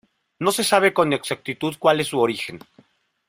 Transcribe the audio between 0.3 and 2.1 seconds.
No se sabe con exactitud cuál es